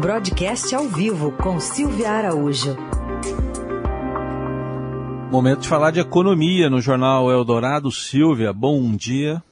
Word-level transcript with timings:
Broadcast 0.00 0.72
ao 0.76 0.84
vivo 0.84 1.32
com 1.32 1.58
Silvia 1.58 2.12
Araújo. 2.12 2.76
Momento 5.28 5.62
de 5.62 5.68
falar 5.68 5.90
de 5.90 5.98
economia 5.98 6.70
no 6.70 6.80
Jornal 6.80 7.28
Eldorado. 7.32 7.90
Silvia, 7.90 8.52
bom 8.52 8.94
dia. 8.94 9.42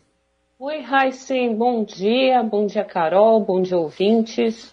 Oi, 0.56 0.82
Raíssen, 0.82 1.56
bom 1.56 1.82
dia. 1.82 2.45
Bom 2.45 2.64
dia, 2.64 2.85
Carol. 2.85 3.45
Bom 3.45 3.61
dia, 3.61 3.77
ouvintes. 3.77 4.72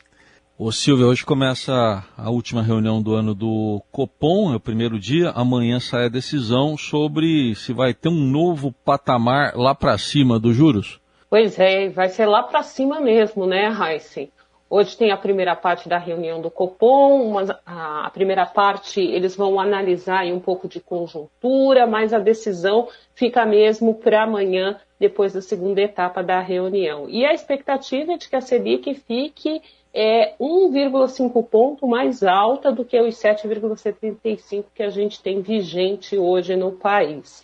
Ô 0.60 0.72
Silvia, 0.72 1.08
hoje 1.08 1.26
começa 1.26 2.06
a 2.16 2.30
última 2.30 2.62
reunião 2.62 3.02
do 3.02 3.16
ano 3.16 3.34
do 3.34 3.82
Copom, 3.92 4.54
é 4.54 4.58
o 4.58 4.60
primeiro 4.60 5.00
dia. 5.00 5.32
Amanhã 5.32 5.80
sai 5.80 6.06
a 6.06 6.10
decisão 6.10 6.78
sobre 6.78 7.56
se 7.56 7.74
vai 7.74 7.96
ter 7.96 8.10
um 8.10 8.24
novo 8.30 8.72
patamar 8.72 9.56
lá 9.56 9.74
para 9.74 9.98
cima 9.98 10.40
dos 10.40 10.56
juros. 10.56 11.02
Pois 11.32 11.58
é, 11.58 11.90
vai 11.90 12.10
ser 12.10 12.28
lá 12.28 12.44
para 12.44 12.62
cima 12.62 13.02
mesmo, 13.02 13.48
né, 13.48 13.76
Heisen? 13.76 14.30
Hoje 14.76 14.98
tem 14.98 15.12
a 15.12 15.18
primeira 15.18 15.56
parte 15.56 15.88
da 15.88 16.00
reunião 16.00 16.42
do 16.42 16.50
Copom, 16.50 17.22
uma, 17.22 17.60
a, 17.64 18.10
primeira 18.10 18.44
parte 18.44 19.00
eles 19.00 19.36
vão 19.36 19.60
analisar 19.60 20.26
um 20.26 20.40
pouco 20.40 20.68
de 20.68 20.80
conjuntura, 20.80 21.86
mas 21.86 22.12
a 22.12 22.18
decisão 22.18 22.88
fica 23.14 23.46
mesmo 23.46 23.94
para 23.94 24.24
amanhã, 24.24 24.80
depois 25.00 25.32
da 25.32 25.44
segunda 25.44 25.80
etapa 25.80 26.24
da 26.24 26.40
reunião. 26.40 27.08
E 27.08 27.24
a 27.24 27.36
expectativa 27.36 28.14
é 28.14 28.18
de 28.18 28.28
que 28.28 28.36
a 28.36 28.42
Selic 28.42 28.96
fique 28.96 29.62
é 29.94 30.34
1,5 30.40 31.48
ponto 31.48 31.86
mais 31.86 32.24
alta 32.24 32.72
do 32.72 32.84
que 32.84 33.00
os 33.00 33.14
7,75 33.14 34.66
que 34.74 34.82
a 34.82 34.90
gente 34.90 35.22
tem 35.22 35.40
vigente 35.40 36.18
hoje 36.18 36.56
no 36.56 36.72
país 36.72 37.44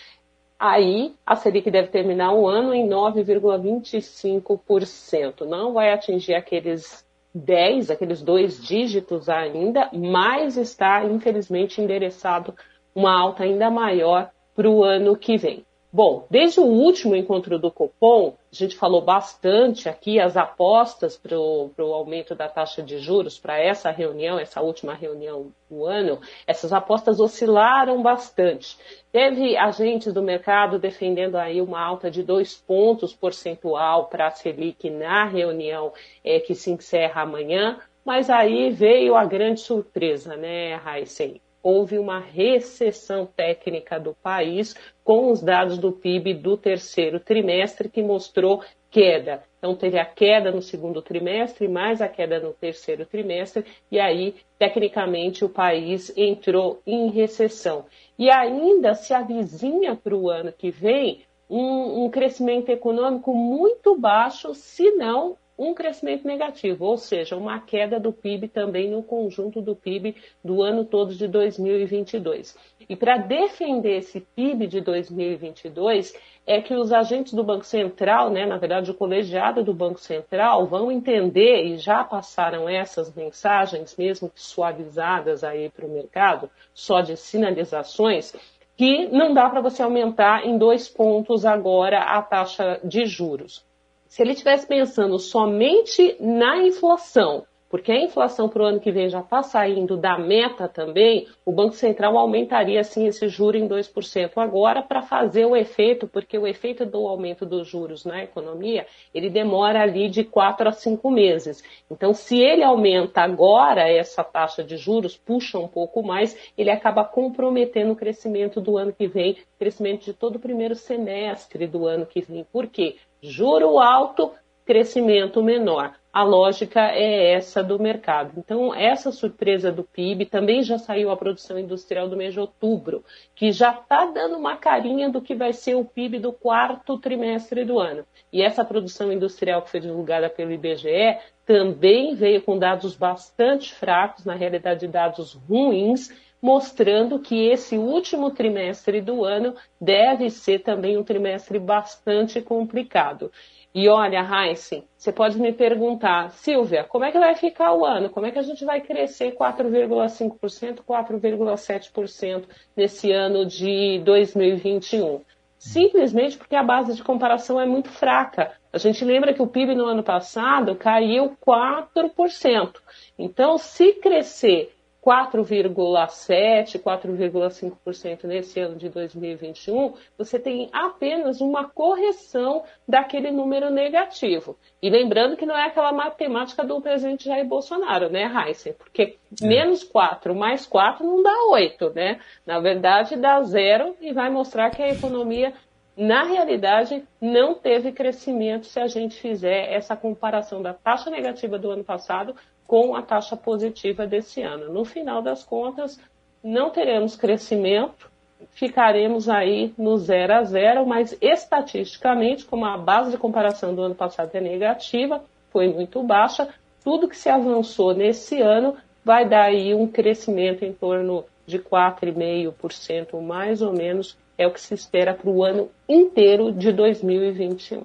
aí 0.58 1.14
a 1.26 1.36
Selic 1.38 1.72
deve 1.72 1.88
terminar 1.90 2.34
o 2.34 2.46
ano 2.46 2.74
em 2.74 2.86
9,25%. 2.90 5.46
Não 5.46 5.72
vai 5.72 5.94
atingir 5.94 6.34
aqueles 6.34 7.08
10, 7.34 7.92
aqueles 7.92 8.22
dois 8.22 8.62
dígitos 8.62 9.30
ainda, 9.30 9.90
mas 9.94 10.58
está, 10.58 11.04
infelizmente, 11.06 11.82
endereçado 11.82 12.56
uma 12.96 13.18
alta 13.18 13.44
ainda 13.44 13.70
maior 13.70 14.32
para 14.56 14.70
o 14.70 14.84
ano 14.84 15.16
que 15.16 15.38
vem. 15.38 15.66
Bom, 15.92 16.28
desde 16.30 16.60
o 16.60 16.66
último 16.66 17.16
encontro 17.16 17.58
do 17.58 17.72
Copom, 17.72 18.36
a 18.52 18.56
gente 18.56 18.76
falou 18.76 19.02
bastante 19.02 19.90
aqui 19.90 20.20
as 20.20 20.38
apostas 20.38 21.18
para 21.18 21.36
o 21.36 21.94
aumento 21.94 22.36
da 22.36 22.48
taxa 22.48 22.84
de 22.84 23.00
juros 23.00 23.40
para 23.40 23.58
essa 23.60 23.90
reunião, 23.90 24.38
essa 24.38 24.62
última 24.62 24.94
reunião 24.94 25.52
do 25.68 25.86
ano. 25.88 26.22
Essas 26.46 26.72
apostas 26.72 27.20
oscilaram 27.20 28.04
bastante. 28.04 28.78
Teve 29.12 29.58
agentes 29.58 30.14
do 30.14 30.22
mercado 30.22 30.78
defendendo 30.78 31.38
aí 31.38 31.60
uma 31.60 31.82
alta 31.82 32.12
de 32.12 32.22
dois 32.22 32.56
pontos 32.56 33.12
percentual 33.12 34.10
para 34.10 34.28
a 34.28 34.32
Selic 34.32 34.92
na 34.92 35.26
reunião 35.26 35.92
é, 36.24 36.40
que 36.40 36.54
se 36.54 36.70
encerra 36.70 37.24
amanhã, 37.24 37.80
mas 38.06 38.30
aí 38.30 38.70
veio 38.70 39.16
a 39.16 39.26
grande 39.26 39.60
surpresa, 39.60 40.38
né, 40.38 40.76
Raíssen? 40.76 41.42
Houve 41.62 41.98
uma 41.98 42.20
recessão 42.20 43.26
técnica 43.26 44.00
do 44.00 44.14
país 44.14 44.76
com 45.04 45.32
os 45.32 45.42
dados 45.42 45.78
do 45.78 45.92
PIB 45.92 46.34
do 46.36 46.58
terceiro 46.58 47.20
trimestre 47.20 47.90
que 47.90 48.02
mostrou 48.02 48.64
queda. 48.90 49.44
Então 49.58 49.76
teve 49.76 50.00
a 50.00 50.06
queda 50.06 50.52
no 50.52 50.62
segundo 50.62 51.02
trimestre, 51.02 51.68
mais 51.68 52.02
a 52.02 52.08
queda 52.08 52.40
no 52.40 52.54
terceiro 52.54 53.06
trimestre, 53.06 53.66
e 53.92 54.00
aí, 54.00 54.36
tecnicamente, 54.58 55.44
o 55.44 55.50
país 55.50 56.16
entrou 56.18 56.82
em 56.88 57.10
recessão. 57.10 57.86
E 58.18 58.30
ainda 58.30 58.94
se 58.94 59.14
avizinha 59.14 59.96
para 59.96 60.16
o 60.16 60.30
ano 60.30 60.52
que 60.52 60.72
vem 60.72 61.22
um, 61.50 62.06
um 62.06 62.10
crescimento 62.10 62.70
econômico 62.70 63.34
muito 63.34 63.98
baixo, 63.98 64.54
se 64.54 64.92
não 64.92 65.36
um 65.60 65.74
crescimento 65.74 66.26
negativo, 66.26 66.86
ou 66.86 66.98
seja, 66.98 67.36
uma 67.36 67.60
queda 67.60 68.00
do 68.00 68.14
PIB 68.14 68.48
também 68.48 68.90
no 68.90 69.04
conjunto 69.04 69.62
do 69.62 69.76
PIB 69.76 70.16
do 70.42 70.64
ano 70.64 70.86
todo 70.86 71.14
de 71.14 71.28
2022. 71.28 72.58
E 72.88 72.96
para 72.96 73.18
defender 73.18 73.98
esse 73.98 74.22
PIB 74.22 74.68
de 74.68 74.80
2022, 74.80 76.14
é 76.48 76.62
que 76.62 76.74
os 76.74 76.94
agentes 76.94 77.34
do 77.34 77.44
Banco 77.44 77.66
Central, 77.66 78.30
né, 78.30 78.46
na 78.46 78.58
verdade 78.58 78.90
o 78.90 78.94
colegiado 78.94 79.62
do 79.62 79.74
Banco 79.74 80.00
Central, 80.00 80.66
vão 80.66 80.90
entender 80.90 81.66
e 81.66 81.78
já 81.78 82.06
passaram 82.06 82.70
essas 82.70 83.14
mensagens, 83.14 83.98
mesmo 83.98 84.30
que 84.30 84.42
suavizadas 84.42 85.44
aí 85.44 85.70
para 85.70 85.86
o 85.86 85.90
mercado, 85.90 86.50
só 86.74 87.02
de 87.02 87.18
sinalizações, 87.18 88.34
que 88.78 89.10
não 89.10 89.34
dá 89.34 89.50
para 89.50 89.60
você 89.60 89.84
aumentar 89.84 90.46
em 90.46 90.58
dois 90.58 90.88
pontos 90.88 91.44
agora 91.46 92.00
a 92.00 92.22
taxa 92.22 92.80
de 92.82 93.06
juros 93.06 93.68
se 94.10 94.24
ele 94.24 94.32
estivesse 94.32 94.66
pensando 94.66 95.20
somente 95.20 96.18
na 96.20 96.58
inflação, 96.58 97.46
porque 97.70 97.92
a 97.92 98.02
inflação 98.02 98.50
para 98.50 98.64
o 98.64 98.66
ano 98.66 98.80
que 98.80 98.92
vem 98.92 99.10
já 99.10 99.20
está 99.20 99.44
saindo 99.44 99.96
da 99.96 100.18
meta 100.18 100.68
também, 100.68 101.28
o 101.46 101.52
Banco 101.52 101.76
Central 101.76 102.18
aumentaria 102.18 102.84
sim 102.84 103.06
esse 103.06 103.30
juro 103.30 103.56
em 103.56 103.68
2% 103.68 104.32
agora 104.38 104.82
para 104.82 105.04
fazer 105.04 105.46
o 105.46 105.56
efeito, 105.56 106.08
porque 106.08 106.38
o 106.38 106.48
efeito 106.48 106.86
do 106.86 107.08
aumento 107.08 107.46
dos 107.46 107.68
juros 107.68 108.04
na 108.06 108.24
economia, 108.24 108.88
ele 109.14 109.30
demora 109.30 109.82
ali 109.82 110.10
de 110.10 110.24
4 110.24 110.68
a 110.68 110.72
5 110.72 111.12
meses. 111.12 111.64
Então, 111.92 112.14
se 112.14 112.40
ele 112.40 112.64
aumenta 112.64 113.22
agora 113.22 113.88
essa 113.88 114.24
taxa 114.24 114.64
de 114.64 114.76
juros, 114.76 115.16
puxa 115.16 115.60
um 115.60 115.68
pouco 115.68 116.02
mais, 116.02 116.52
ele 116.58 116.72
acaba 116.72 117.06
comprometendo 117.06 117.92
o 117.92 117.96
crescimento 117.96 118.60
do 118.60 118.78
ano 118.78 118.92
que 118.92 119.08
vem, 119.08 119.38
crescimento 119.60 120.06
de 120.06 120.14
todo 120.14 120.38
o 120.38 120.40
primeiro 120.40 120.74
semestre 120.74 121.68
do 121.68 121.86
ano 121.86 122.06
que 122.06 122.22
vem. 122.22 122.44
Por 122.52 122.66
quê? 122.66 122.96
Juro 123.22 123.78
alto, 123.78 124.32
crescimento 124.66 125.44
menor. 125.44 125.99
A 126.12 126.24
lógica 126.24 126.82
é 126.92 127.34
essa 127.34 127.64
do 127.64 127.78
mercado. 127.78 128.34
Então, 128.36 128.74
essa 128.74 129.12
surpresa 129.12 129.72
do 129.72 129.84
PIB 129.84 130.26
também 130.26 130.64
já 130.64 130.80
saiu 130.80 131.12
a 131.12 131.18
produção 131.18 131.60
industrial 131.60 132.10
do 132.10 132.18
mês 132.18 132.34
de 132.34 132.40
outubro, 132.40 133.04
que 133.36 133.52
já 133.52 133.72
está 133.72 134.06
dando 134.06 134.36
uma 134.36 134.58
carinha 134.58 135.08
do 135.08 135.22
que 135.22 135.36
vai 135.36 135.54
ser 135.54 135.76
o 135.76 135.86
PIB 135.86 136.18
do 136.18 136.34
quarto 136.34 136.98
trimestre 136.98 137.64
do 137.64 137.78
ano. 137.78 138.04
E 138.34 138.42
essa 138.42 138.66
produção 138.66 139.14
industrial 139.14 139.62
que 139.62 139.70
foi 139.70 139.80
divulgada 139.80 140.32
pelo 140.32 140.52
IBGE 140.52 141.20
também 141.46 142.16
veio 142.16 142.42
com 142.42 142.58
dados 142.58 142.96
bastante 142.96 143.72
fracos, 143.74 144.26
na 144.26 144.34
realidade, 144.34 144.88
dados 144.88 145.34
ruins, 145.48 146.10
mostrando 146.42 147.20
que 147.20 147.48
esse 147.48 147.78
último 147.78 148.32
trimestre 148.32 149.02
do 149.02 149.24
ano 149.24 149.56
deve 149.80 150.30
ser 150.30 150.60
também 150.60 150.98
um 150.98 151.04
trimestre 151.04 151.60
bastante 151.60 152.42
complicado. 152.42 153.32
E 153.74 153.88
olha, 153.88 154.20
Heisen, 154.20 154.84
você 154.98 155.12
pode 155.12 155.40
me 155.40 155.54
perguntar, 155.54 156.32
Silvia, 156.32 156.84
como 156.84 157.06
é 157.06 157.12
que 157.12 157.20
vai 157.20 157.36
ficar 157.36 157.74
o 157.74 157.86
ano? 157.86 158.10
Como 158.10 158.26
é 158.26 158.32
que 158.32 158.40
a 158.40 158.44
gente 158.44 158.66
vai 158.66 158.82
crescer 158.82 159.36
4,5%, 159.36 160.80
4,7% 160.84 162.46
nesse 162.76 163.12
ano 163.12 163.46
de 163.46 164.00
2021? 164.00 165.22
Simplesmente 165.60 166.38
porque 166.38 166.56
a 166.56 166.64
base 166.64 166.96
de 166.96 167.04
comparação 167.04 167.60
é 167.62 167.66
muito 167.66 167.90
fraca. 167.90 168.54
A 168.74 168.78
gente 168.78 169.06
lembra 169.06 169.34
que 169.34 169.42
o 169.42 169.48
PIB 169.48 169.76
no 169.76 169.86
ano 169.86 170.02
passado 170.02 170.74
caiu 170.76 171.38
4%. 171.46 172.76
Então, 173.20 173.58
se 173.58 173.94
crescer 173.94 174.74
4,7%, 175.06 176.82
4,5% 176.82 178.26
nesse 178.26 178.60
ano 178.60 178.76
de 178.76 178.90
2021, 178.90 179.94
você 180.18 180.38
tem 180.38 180.70
apenas 180.74 181.40
uma 181.40 181.70
correção 181.70 182.64
daquele 182.88 183.32
número 183.32 183.70
negativo. 183.70 184.58
E 184.82 184.90
lembrando 184.90 185.38
que 185.38 185.46
não 185.46 185.58
é 185.58 185.68
aquela 185.68 185.94
matemática 185.94 186.64
do 186.64 186.82
presidente 186.82 187.26
Jair 187.26 187.46
Bolsonaro, 187.46 188.10
né, 188.10 188.24
Heisen? 188.24 188.74
Porque 188.74 189.18
é. 189.42 189.48
menos 189.48 189.84
4 189.84 190.36
mais 190.36 190.66
4 190.66 191.06
não 191.06 191.24
dá 191.24 191.34
8, 191.52 191.92
né? 191.92 192.20
Na 192.46 192.60
verdade, 192.60 193.16
dá 193.16 193.42
zero 193.44 193.96
e 194.02 194.12
vai 194.12 194.30
mostrar 194.30 194.70
que 194.70 194.82
a 194.82 194.90
economia 194.90 195.54
na 196.00 196.24
realidade, 196.24 197.04
não 197.20 197.56
teve 197.56 197.92
crescimento 197.92 198.66
se 198.68 198.80
a 198.80 198.88
gente 198.88 199.20
fizer 199.20 199.74
essa 199.74 199.98
comparação 199.98 200.62
da 200.62 200.74
taxa 200.74 201.10
negativa 201.10 201.60
do 201.60 201.70
ano 201.70 201.84
passado 201.84 202.34
com 202.66 202.96
a 202.96 203.02
taxa 203.02 203.36
positiva 203.36 204.08
desse 204.08 204.42
ano. 204.42 204.72
No 204.72 204.86
final 204.86 205.22
das 205.22 205.44
contas, 205.44 206.00
não 206.42 206.70
teremos 206.70 207.18
crescimento, 207.18 208.10
ficaremos 208.52 209.28
aí 209.28 209.74
no 209.78 209.98
zero 209.98 210.36
a 210.36 210.44
zero, 210.44 210.86
mas 210.86 211.18
estatisticamente, 211.20 212.46
como 212.46 212.66
a 212.66 212.78
base 212.78 213.12
de 213.12 213.18
comparação 213.18 213.76
do 213.76 213.82
ano 213.82 213.96
passado 213.96 214.34
é 214.34 214.40
negativa, 214.40 215.22
foi 215.50 215.68
muito 215.68 216.02
baixa, 216.02 216.48
tudo 216.82 217.10
que 217.10 217.18
se 217.18 217.28
avançou 217.28 217.94
nesse 217.94 218.42
ano 218.42 218.78
vai 219.04 219.28
dar 219.28 219.48
aí 219.48 219.76
um 219.76 219.86
crescimento 219.86 220.64
em 220.64 220.72
torno 220.72 221.26
de 221.46 221.60
4,5% 221.60 223.22
mais 223.22 223.62
ou 223.62 223.74
menos, 223.74 224.18
é 224.40 224.48
o 224.48 224.52
que 224.52 224.62
se 224.62 224.74
espera 224.74 225.14
para 225.14 225.30
o 225.30 225.44
ano 225.44 225.70
inteiro 225.88 226.54
de 226.54 226.72
2021. 226.72 227.84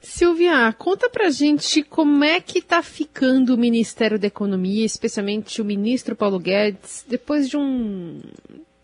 Silvia, 0.00 0.72
conta 0.78 1.10
pra 1.10 1.30
gente 1.30 1.82
como 1.82 2.22
é 2.22 2.40
que 2.40 2.62
tá 2.62 2.80
ficando 2.80 3.54
o 3.54 3.58
Ministério 3.58 4.18
da 4.18 4.28
Economia, 4.28 4.86
especialmente 4.86 5.60
o 5.60 5.64
ministro 5.64 6.14
Paulo 6.14 6.38
Guedes, 6.38 7.04
depois 7.08 7.48
de 7.48 7.56
um 7.56 8.20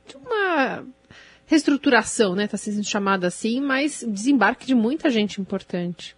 de 0.07 0.17
uma 0.17 0.85
reestruturação, 1.47 2.35
né? 2.35 2.49
Tá 2.49 2.57
sendo 2.57 2.85
chamado 2.85 3.25
assim, 3.25 3.61
mas 3.61 4.05
desembarque 4.07 4.67
de 4.67 4.75
muita 4.75 5.09
gente 5.09 5.41
importante. 5.41 6.17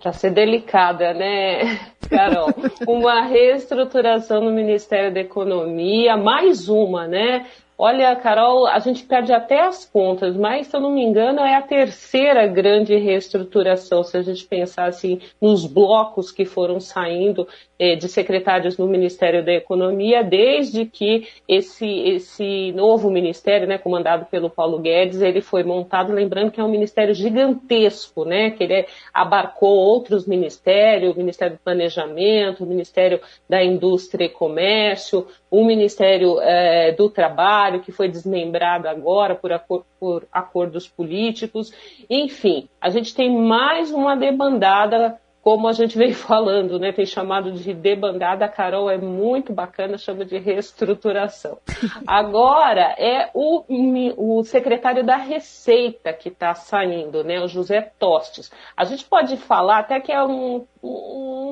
Para 0.00 0.12
ser 0.12 0.30
delicada, 0.30 1.12
né? 1.12 1.92
Carol. 2.08 2.48
Uma 2.88 3.26
reestruturação 3.26 4.42
no 4.42 4.50
Ministério 4.50 5.12
da 5.12 5.20
Economia, 5.20 6.16
mais 6.16 6.68
uma, 6.68 7.06
né? 7.06 7.46
Olha, 7.76 8.14
Carol, 8.14 8.68
a 8.68 8.78
gente 8.78 9.02
perde 9.02 9.32
até 9.32 9.62
as 9.62 9.84
contas, 9.84 10.36
mas 10.36 10.68
se 10.68 10.76
eu 10.76 10.80
não 10.80 10.92
me 10.92 11.02
engano 11.02 11.40
é 11.40 11.56
a 11.56 11.62
terceira 11.62 12.46
grande 12.46 12.94
reestruturação, 12.96 14.04
se 14.04 14.16
a 14.16 14.22
gente 14.22 14.44
pensar 14.46 14.86
assim 14.86 15.20
nos 15.42 15.66
blocos 15.66 16.30
que 16.30 16.44
foram 16.44 16.78
saindo 16.78 17.48
eh, 17.76 17.96
de 17.96 18.08
secretários 18.08 18.78
no 18.78 18.86
Ministério 18.86 19.44
da 19.44 19.52
Economia, 19.52 20.22
desde 20.22 20.86
que 20.86 21.26
esse, 21.48 21.84
esse 21.84 22.70
novo 22.72 23.10
ministério, 23.10 23.66
né, 23.66 23.76
comandado 23.76 24.26
pelo 24.26 24.48
Paulo 24.48 24.78
Guedes, 24.78 25.20
ele 25.20 25.40
foi 25.40 25.64
montado, 25.64 26.12
lembrando 26.12 26.52
que 26.52 26.60
é 26.60 26.64
um 26.64 26.70
ministério 26.70 27.12
gigantesco, 27.12 28.24
né, 28.24 28.50
que 28.50 28.62
ele 28.62 28.86
abarcou 29.12 29.76
outros 29.76 30.28
ministérios, 30.28 31.16
o 31.16 31.18
Ministério 31.18 31.56
do 31.56 31.62
Planejamento, 31.62 32.62
o 32.62 32.66
Ministério 32.68 33.20
da 33.48 33.64
Indústria 33.64 34.26
e 34.26 34.28
Comércio, 34.28 35.26
o 35.54 35.64
Ministério 35.64 36.40
eh, 36.40 36.90
do 36.98 37.08
Trabalho, 37.08 37.80
que 37.80 37.92
foi 37.92 38.08
desmembrado 38.08 38.88
agora 38.88 39.36
por, 39.36 39.52
acor 39.52 39.84
por 40.00 40.26
acordos 40.32 40.88
políticos. 40.88 41.72
Enfim, 42.10 42.68
a 42.80 42.90
gente 42.90 43.14
tem 43.14 43.30
mais 43.30 43.92
uma 43.92 44.16
debandada 44.16 45.16
como 45.44 45.68
a 45.68 45.72
gente 45.72 45.96
vem 45.98 46.10
falando, 46.14 46.78
né, 46.78 46.90
tem 46.90 47.04
chamado 47.04 47.52
de 47.52 47.74
debandada, 47.74 48.46
a 48.46 48.48
Carol 48.48 48.90
é 48.90 48.96
muito 48.96 49.52
bacana, 49.52 49.98
chama 49.98 50.24
de 50.24 50.38
reestruturação. 50.38 51.58
Agora 52.06 52.94
é 52.98 53.30
o, 53.34 53.62
o 54.16 54.42
secretário 54.42 55.04
da 55.04 55.16
Receita 55.16 56.14
que 56.14 56.30
está 56.30 56.54
saindo, 56.54 57.22
né, 57.22 57.38
o 57.40 57.46
José 57.46 57.92
Tostes. 57.98 58.50
A 58.74 58.84
gente 58.84 59.04
pode 59.04 59.36
falar 59.36 59.80
até 59.80 60.00
que 60.00 60.10
é 60.10 60.24
um, 60.24 60.64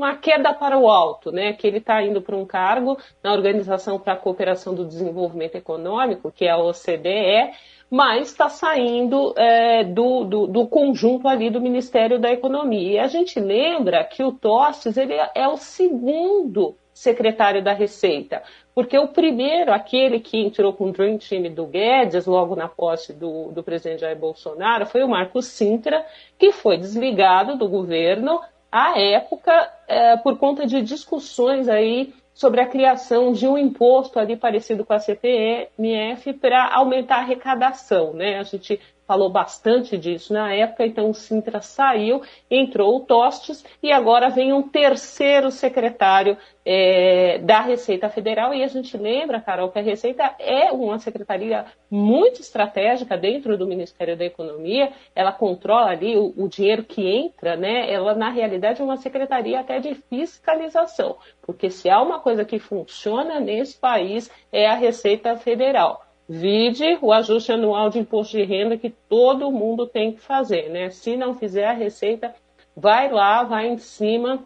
uma 0.02 0.16
queda 0.16 0.52
para 0.52 0.76
o 0.76 0.90
alto, 0.90 1.30
né, 1.30 1.52
que 1.52 1.66
ele 1.66 1.78
está 1.78 2.02
indo 2.02 2.20
para 2.20 2.36
um 2.36 2.44
cargo 2.44 2.98
na 3.22 3.32
Organização 3.32 4.00
para 4.00 4.14
a 4.14 4.16
Cooperação 4.16 4.74
do 4.74 4.84
Desenvolvimento 4.84 5.54
Econômico, 5.54 6.32
que 6.32 6.44
é 6.44 6.50
a 6.50 6.58
OCDE, 6.58 7.52
mas 7.88 8.28
está 8.28 8.48
saindo 8.48 9.32
é, 9.36 9.84
do, 9.84 10.24
do, 10.24 10.46
do, 10.46 10.66
conjunto 10.66 11.28
ali 11.28 11.50
do 11.50 11.60
Ministério 11.60 12.18
da 12.18 12.32
Economia. 12.32 12.92
E 12.92 12.98
a 12.98 13.06
gente 13.06 13.38
lembra 13.38 14.02
que 14.02 14.24
o 14.24 14.32
Tostes 14.32 14.96
ele 14.96 15.14
é 15.34 15.46
o 15.46 15.56
segundo 15.56 16.74
secretário 16.92 17.62
da 17.62 17.72
Receita, 17.72 18.42
porque 18.74 18.98
o 18.98 19.08
primeiro, 19.08 19.72
aquele 19.72 20.20
que 20.20 20.38
entrou 20.38 20.72
com 20.72 20.86
o 20.86 20.92
Dream 20.92 21.18
Team 21.18 21.54
do 21.54 21.66
Guedes, 21.66 22.26
logo 22.26 22.56
na 22.56 22.68
posse 22.68 23.12
do, 23.12 23.52
do 23.52 23.62
presidente 23.62 24.00
Jair 24.00 24.18
Bolsonaro, 24.18 24.86
foi 24.86 25.02
o 25.02 25.08
Marco 25.08 25.40
Sintra, 25.40 26.04
que 26.38 26.50
foi 26.50 26.78
desligado 26.78 27.56
do 27.56 27.68
governo 27.68 28.40
à 28.72 28.98
época 28.98 29.70
é, 29.86 30.16
por 30.16 30.38
conta 30.38 30.66
de 30.66 30.80
discussões 30.80 31.68
aí 31.68 32.14
sobre 32.32 32.62
a 32.62 32.66
criação 32.66 33.32
de 33.32 33.46
um 33.46 33.58
imposto 33.58 34.18
ali 34.18 34.36
parecido 34.36 34.84
com 34.84 34.94
a 34.94 34.98
CPMF 34.98 36.32
para 36.32 36.74
aumentar 36.74 37.16
a 37.16 37.20
arrecadação, 37.20 38.14
né? 38.14 38.38
A 38.38 38.42
gente 38.42 38.80
falou 39.12 39.28
bastante 39.28 39.98
disso 39.98 40.32
na 40.32 40.54
época, 40.54 40.86
então 40.86 41.10
o 41.10 41.14
Sintra 41.14 41.60
saiu, 41.60 42.22
entrou 42.50 42.96
o 42.96 43.00
Tostes 43.00 43.62
e 43.82 43.92
agora 43.92 44.30
vem 44.30 44.54
um 44.54 44.66
terceiro 44.66 45.50
secretário 45.50 46.38
é, 46.64 47.36
da 47.40 47.60
Receita 47.60 48.08
Federal. 48.08 48.54
E 48.54 48.64
a 48.64 48.68
gente 48.68 48.96
lembra, 48.96 49.38
Carol, 49.38 49.70
que 49.70 49.78
a 49.78 49.82
Receita 49.82 50.34
é 50.38 50.72
uma 50.72 50.98
secretaria 50.98 51.66
muito 51.90 52.40
estratégica 52.40 53.18
dentro 53.18 53.58
do 53.58 53.66
Ministério 53.66 54.16
da 54.16 54.24
Economia, 54.24 54.90
ela 55.14 55.30
controla 55.30 55.90
ali 55.90 56.16
o, 56.16 56.32
o 56.34 56.48
dinheiro 56.48 56.82
que 56.82 57.06
entra, 57.06 57.54
né? 57.54 57.92
Ela, 57.92 58.14
na 58.14 58.30
realidade, 58.30 58.80
é 58.80 58.84
uma 58.84 58.96
secretaria 58.96 59.60
até 59.60 59.78
de 59.78 59.94
fiscalização, 60.08 61.18
porque 61.42 61.68
se 61.68 61.90
há 61.90 62.00
uma 62.00 62.18
coisa 62.18 62.46
que 62.46 62.58
funciona 62.58 63.38
nesse 63.40 63.78
país 63.78 64.30
é 64.50 64.66
a 64.66 64.74
Receita 64.74 65.36
Federal. 65.36 66.02
Vide 66.34 66.96
o 67.02 67.12
ajuste 67.12 67.52
anual 67.52 67.90
de 67.90 67.98
imposto 67.98 68.38
de 68.38 68.42
renda 68.42 68.78
que 68.78 68.88
todo 68.88 69.52
mundo 69.52 69.86
tem 69.86 70.12
que 70.12 70.20
fazer, 70.22 70.70
né? 70.70 70.88
Se 70.88 71.14
não 71.14 71.34
fizer 71.34 71.66
a 71.66 71.74
receita, 71.74 72.34
vai 72.74 73.12
lá, 73.12 73.42
vai 73.42 73.68
em 73.68 73.76
cima 73.76 74.42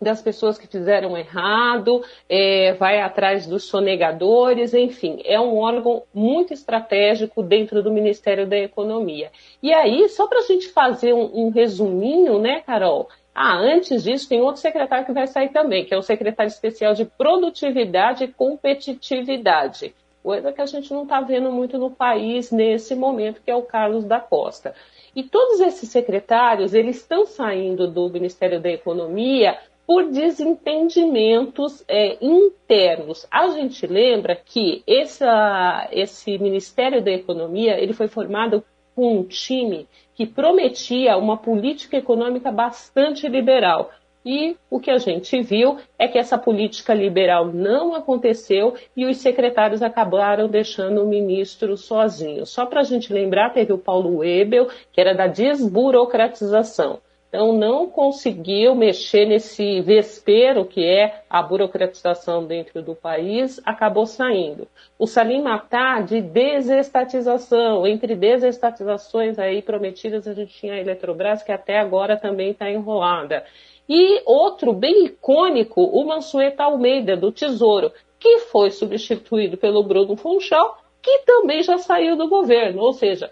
das 0.00 0.22
pessoas 0.22 0.56
que 0.56 0.66
fizeram 0.66 1.18
errado, 1.18 2.02
é, 2.26 2.72
vai 2.72 3.02
atrás 3.02 3.46
dos 3.46 3.64
sonegadores, 3.64 4.72
enfim, 4.72 5.20
é 5.26 5.38
um 5.38 5.58
órgão 5.58 6.04
muito 6.14 6.54
estratégico 6.54 7.42
dentro 7.42 7.82
do 7.82 7.92
Ministério 7.92 8.46
da 8.48 8.56
Economia. 8.56 9.30
E 9.62 9.74
aí, 9.74 10.08
só 10.08 10.26
para 10.26 10.38
a 10.38 10.44
gente 10.44 10.68
fazer 10.68 11.12
um, 11.12 11.48
um 11.48 11.50
resuminho, 11.50 12.38
né, 12.38 12.62
Carol? 12.62 13.10
Ah, 13.34 13.58
antes 13.58 14.04
disso, 14.04 14.26
tem 14.26 14.40
outro 14.40 14.62
secretário 14.62 15.04
que 15.04 15.12
vai 15.12 15.26
sair 15.26 15.50
também, 15.50 15.84
que 15.84 15.92
é 15.92 15.98
o 15.98 16.02
secretário 16.02 16.48
especial 16.48 16.94
de 16.94 17.04
Produtividade 17.04 18.24
e 18.24 18.28
Competitividade 18.28 19.94
coisa 20.22 20.52
que 20.52 20.60
a 20.60 20.66
gente 20.66 20.92
não 20.92 21.04
está 21.04 21.20
vendo 21.20 21.50
muito 21.50 21.78
no 21.78 21.90
país 21.90 22.50
nesse 22.50 22.94
momento, 22.94 23.40
que 23.42 23.50
é 23.50 23.56
o 23.56 23.62
Carlos 23.62 24.04
da 24.04 24.20
Costa. 24.20 24.74
E 25.14 25.22
todos 25.22 25.60
esses 25.60 25.88
secretários, 25.88 26.74
eles 26.74 26.96
estão 26.96 27.26
saindo 27.26 27.88
do 27.88 28.08
Ministério 28.08 28.60
da 28.60 28.70
Economia 28.70 29.58
por 29.86 30.04
desentendimentos 30.08 31.82
é, 31.88 32.16
internos. 32.20 33.26
A 33.28 33.48
gente 33.48 33.86
lembra 33.88 34.36
que 34.36 34.84
essa, 34.86 35.88
esse 35.90 36.38
Ministério 36.38 37.02
da 37.02 37.10
Economia 37.10 37.76
ele 37.76 37.92
foi 37.92 38.06
formado 38.06 38.64
com 38.94 39.18
um 39.18 39.24
time 39.24 39.88
que 40.14 40.26
prometia 40.26 41.16
uma 41.16 41.36
política 41.36 41.96
econômica 41.96 42.52
bastante 42.52 43.26
liberal. 43.26 43.90
E 44.24 44.56
o 44.68 44.78
que 44.78 44.90
a 44.90 44.98
gente 44.98 45.40
viu 45.40 45.78
é 45.98 46.06
que 46.06 46.18
essa 46.18 46.36
política 46.36 46.92
liberal 46.92 47.46
não 47.46 47.94
aconteceu 47.94 48.74
e 48.94 49.06
os 49.06 49.16
secretários 49.16 49.82
acabaram 49.82 50.46
deixando 50.46 51.02
o 51.02 51.08
ministro 51.08 51.76
sozinho. 51.76 52.44
Só 52.44 52.66
para 52.66 52.80
a 52.80 52.84
gente 52.84 53.12
lembrar, 53.12 53.50
teve 53.50 53.72
o 53.72 53.78
Paulo 53.78 54.18
Webel, 54.18 54.68
que 54.92 55.00
era 55.00 55.14
da 55.14 55.26
desburocratização. 55.26 57.00
Então, 57.30 57.52
não 57.52 57.88
conseguiu 57.88 58.74
mexer 58.74 59.24
nesse 59.24 59.80
vespeiro 59.82 60.64
que 60.64 60.84
é 60.84 61.22
a 61.30 61.40
burocratização 61.40 62.44
dentro 62.44 62.82
do 62.82 62.92
país, 62.92 63.60
acabou 63.64 64.04
saindo. 64.04 64.66
O 64.98 65.06
Salim 65.06 65.40
Matar, 65.40 66.02
de 66.02 66.20
desestatização, 66.20 67.86
entre 67.86 68.16
desestatizações 68.16 69.38
aí 69.38 69.62
prometidas, 69.62 70.26
a 70.26 70.34
gente 70.34 70.52
tinha 70.52 70.74
a 70.74 70.80
Eletrobras, 70.80 71.40
que 71.44 71.52
até 71.52 71.78
agora 71.78 72.16
também 72.16 72.50
está 72.50 72.68
enrolada. 72.68 73.44
E 73.88 74.22
outro 74.26 74.72
bem 74.72 75.04
icônico, 75.04 75.82
o 75.82 76.04
Mansueta 76.04 76.64
Almeida, 76.64 77.16
do 77.16 77.30
Tesouro, 77.30 77.92
que 78.18 78.38
foi 78.38 78.72
substituído 78.72 79.56
pelo 79.56 79.84
Bruno 79.84 80.16
Funchal, 80.16 80.82
que 81.00 81.20
também 81.20 81.62
já 81.62 81.78
saiu 81.78 82.16
do 82.16 82.28
governo, 82.28 82.82
ou 82.82 82.92
seja, 82.92 83.30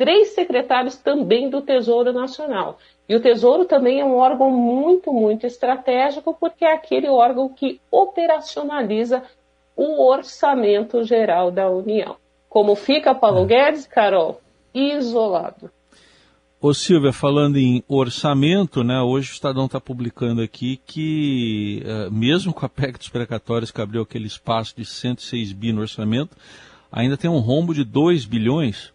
três 0.00 0.28
secretários 0.28 0.96
também 0.96 1.50
do 1.50 1.60
Tesouro 1.60 2.10
Nacional. 2.10 2.78
E 3.06 3.14
o 3.14 3.20
Tesouro 3.20 3.66
também 3.66 4.00
é 4.00 4.04
um 4.04 4.16
órgão 4.16 4.50
muito, 4.50 5.12
muito 5.12 5.46
estratégico, 5.46 6.34
porque 6.40 6.64
é 6.64 6.72
aquele 6.72 7.06
órgão 7.06 7.50
que 7.50 7.78
operacionaliza 7.90 9.22
o 9.76 10.02
orçamento 10.02 11.04
geral 11.04 11.50
da 11.50 11.68
União. 11.68 12.16
Como 12.48 12.74
fica 12.74 13.14
Paulo 13.14 13.44
Guedes, 13.44 13.86
Carol? 13.86 14.40
Isolado. 14.72 15.70
Ô 16.58 16.72
Silvia, 16.72 17.12
falando 17.12 17.58
em 17.58 17.84
orçamento, 17.86 18.82
né, 18.82 19.02
hoje 19.02 19.30
o 19.30 19.34
Estadão 19.34 19.66
está 19.66 19.78
publicando 19.78 20.40
aqui 20.40 20.80
que, 20.86 21.82
uh, 21.84 22.10
mesmo 22.10 22.54
com 22.54 22.64
a 22.64 22.70
PEC 22.70 22.96
dos 22.96 23.10
precatórios 23.10 23.70
que 23.70 23.82
abriu 23.82 24.00
aquele 24.00 24.26
espaço 24.26 24.74
de 24.74 24.86
106 24.86 25.52
bi 25.52 25.74
no 25.74 25.82
orçamento, 25.82 26.34
ainda 26.90 27.18
tem 27.18 27.28
um 27.28 27.38
rombo 27.38 27.74
de 27.74 27.84
2 27.84 28.24
bilhões. 28.24 28.94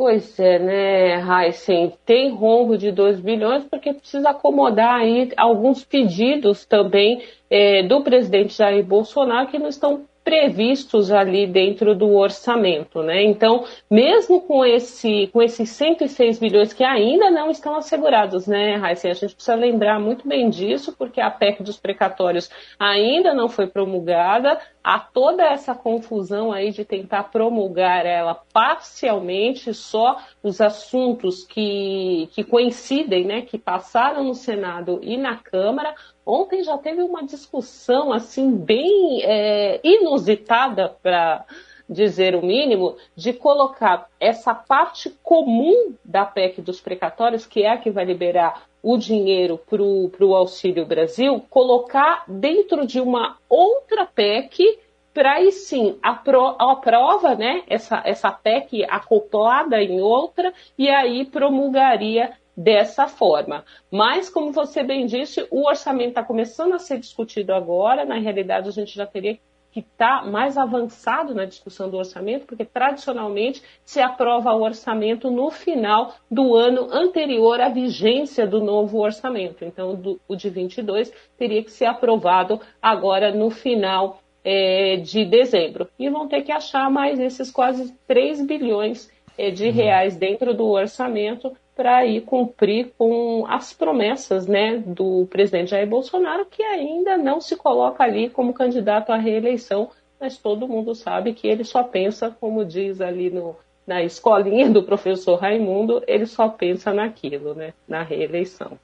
Pois 0.00 0.40
é, 0.40 0.58
né, 0.58 1.20
Heisen? 1.20 1.92
Tem 2.06 2.30
rombo 2.30 2.78
de 2.78 2.90
2 2.90 3.20
bilhões 3.20 3.64
porque 3.64 3.92
precisa 3.92 4.30
acomodar 4.30 4.94
aí 4.94 5.30
alguns 5.36 5.84
pedidos 5.84 6.64
também 6.64 7.22
é, 7.50 7.82
do 7.82 8.02
presidente 8.02 8.54
Jair 8.54 8.82
Bolsonaro 8.82 9.50
que 9.50 9.58
não 9.58 9.68
estão 9.68 10.06
previstos 10.22 11.10
ali 11.10 11.46
dentro 11.46 11.94
do 11.94 12.14
orçamento, 12.14 13.02
né? 13.02 13.22
Então, 13.22 13.64
mesmo 13.90 14.42
com 14.42 14.64
esse 14.64 15.28
com 15.32 15.42
esses 15.42 15.70
106 15.70 16.38
bilhões 16.38 16.72
que 16.72 16.84
ainda 16.84 17.30
não 17.30 17.50
estão 17.50 17.74
assegurados, 17.74 18.46
né, 18.46 18.76
Raíssa? 18.76 19.08
A 19.08 19.14
gente 19.14 19.34
precisa 19.34 19.54
lembrar 19.54 19.98
muito 19.98 20.28
bem 20.28 20.50
disso, 20.50 20.94
porque 20.96 21.20
a 21.20 21.30
PEC 21.30 21.62
dos 21.62 21.78
precatórios 21.78 22.50
ainda 22.78 23.32
não 23.34 23.48
foi 23.48 23.66
promulgada, 23.66 24.58
há 24.84 24.98
toda 24.98 25.44
essa 25.44 25.74
confusão 25.74 26.52
aí 26.52 26.70
de 26.70 26.84
tentar 26.84 27.24
promulgar 27.24 28.04
ela 28.04 28.34
parcialmente, 28.52 29.72
só 29.72 30.18
os 30.42 30.60
assuntos 30.60 31.44
que, 31.44 32.28
que 32.32 32.44
coincidem, 32.44 33.24
né, 33.24 33.42
que 33.42 33.58
passaram 33.58 34.24
no 34.24 34.34
Senado 34.34 35.00
e 35.02 35.16
na 35.16 35.36
Câmara, 35.36 35.94
Ontem 36.30 36.62
já 36.62 36.78
teve 36.78 37.02
uma 37.02 37.24
discussão 37.24 38.12
assim 38.12 38.56
bem 38.56 39.20
é, 39.24 39.80
inusitada 39.82 40.94
para 41.02 41.44
dizer 41.88 42.36
o 42.36 42.46
mínimo, 42.46 42.96
de 43.16 43.32
colocar 43.32 44.08
essa 44.20 44.54
parte 44.54 45.10
comum 45.24 45.92
da 46.04 46.24
PEC 46.24 46.62
dos 46.62 46.80
precatórios, 46.80 47.46
que 47.46 47.64
é 47.64 47.72
a 47.72 47.76
que 47.76 47.90
vai 47.90 48.04
liberar 48.04 48.62
o 48.80 48.96
dinheiro 48.96 49.58
para 49.58 49.82
o 49.82 50.36
Auxílio 50.36 50.86
Brasil, 50.86 51.44
colocar 51.50 52.22
dentro 52.28 52.86
de 52.86 53.00
uma 53.00 53.36
outra 53.48 54.06
PEC 54.06 54.78
para 55.12 55.32
aí 55.32 55.50
sim 55.50 55.98
apro 56.00 56.54
aprova 56.60 57.34
né, 57.34 57.64
essa, 57.66 58.00
essa 58.04 58.30
PEC 58.30 58.84
acoplada 58.88 59.82
em 59.82 60.00
outra 60.00 60.54
e 60.78 60.88
aí 60.88 61.24
promulgaria 61.24 62.32
dessa 62.60 63.08
forma. 63.08 63.64
Mas, 63.90 64.28
como 64.28 64.52
você 64.52 64.82
bem 64.82 65.06
disse, 65.06 65.46
o 65.50 65.66
orçamento 65.66 66.10
está 66.10 66.22
começando 66.22 66.74
a 66.74 66.78
ser 66.78 66.98
discutido 66.98 67.54
agora. 67.54 68.04
Na 68.04 68.18
realidade, 68.18 68.68
a 68.68 68.72
gente 68.72 68.94
já 68.94 69.06
teria 69.06 69.38
que 69.72 69.80
estar 69.80 70.24
tá 70.24 70.26
mais 70.26 70.58
avançado 70.58 71.34
na 71.34 71.46
discussão 71.46 71.88
do 71.88 71.96
orçamento, 71.96 72.44
porque 72.44 72.64
tradicionalmente 72.64 73.62
se 73.82 74.00
aprova 74.00 74.52
o 74.52 74.62
orçamento 74.62 75.30
no 75.30 75.50
final 75.50 76.14
do 76.30 76.54
ano 76.54 76.88
anterior 76.92 77.60
à 77.62 77.70
vigência 77.70 78.46
do 78.46 78.60
novo 78.60 78.98
orçamento. 78.98 79.64
Então, 79.64 79.94
do, 79.94 80.20
o 80.28 80.36
de 80.36 80.50
22 80.50 81.10
teria 81.38 81.64
que 81.64 81.70
ser 81.70 81.86
aprovado 81.86 82.60
agora 82.82 83.32
no 83.32 83.48
final 83.48 84.20
é, 84.44 84.96
de 84.96 85.24
dezembro. 85.24 85.88
E 85.98 86.10
vão 86.10 86.28
ter 86.28 86.42
que 86.42 86.52
achar 86.52 86.90
mais 86.90 87.18
esses 87.18 87.50
quase 87.50 87.94
3 88.06 88.44
bilhões 88.44 89.08
é, 89.38 89.50
de 89.50 89.64
uhum. 89.64 89.72
reais 89.72 90.14
dentro 90.14 90.52
do 90.52 90.68
orçamento 90.68 91.56
para 91.80 92.04
ir 92.04 92.20
cumprir 92.26 92.92
com 92.98 93.46
as 93.48 93.72
promessas 93.72 94.46
né, 94.46 94.76
do 94.76 95.26
presidente 95.30 95.70
Jair 95.70 95.88
Bolsonaro, 95.88 96.44
que 96.44 96.62
ainda 96.62 97.16
não 97.16 97.40
se 97.40 97.56
coloca 97.56 98.04
ali 98.04 98.28
como 98.28 98.52
candidato 98.52 99.12
à 99.12 99.16
reeleição, 99.16 99.88
mas 100.20 100.36
todo 100.36 100.68
mundo 100.68 100.94
sabe 100.94 101.32
que 101.32 101.48
ele 101.48 101.64
só 101.64 101.82
pensa, 101.82 102.36
como 102.38 102.66
diz 102.66 103.00
ali 103.00 103.30
no, 103.30 103.56
na 103.86 104.02
escolinha 104.02 104.68
do 104.68 104.82
professor 104.82 105.36
Raimundo, 105.36 106.02
ele 106.06 106.26
só 106.26 106.50
pensa 106.50 106.92
naquilo, 106.92 107.54
né, 107.54 107.72
na 107.88 108.02
reeleição. 108.02 108.78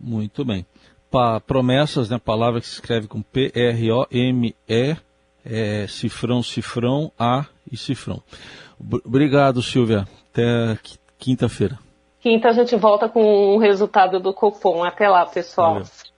Muito 0.00 0.42
bem. 0.42 0.64
Pa 1.10 1.38
promessas, 1.38 2.08
né, 2.08 2.18
palavra 2.18 2.62
que 2.62 2.66
se 2.66 2.72
escreve 2.76 3.08
com 3.08 3.20
P-R-O-M-E, 3.20 4.96
é, 5.44 5.86
cifrão, 5.86 6.42
cifrão, 6.42 7.12
A 7.18 7.44
e 7.70 7.76
cifrão. 7.76 8.22
Obrigado, 9.04 9.60
Silvia. 9.60 10.08
Até 10.30 10.78
quinta-feira. 11.18 11.78
Quinta 12.22 12.50
a 12.50 12.52
gente 12.52 12.76
volta 12.76 13.08
com 13.08 13.56
o 13.56 13.58
resultado 13.58 14.20
do 14.20 14.32
Copom. 14.32 14.84
Até 14.84 15.08
lá, 15.08 15.26
pessoal. 15.26 15.74
Valeu. 15.74 16.11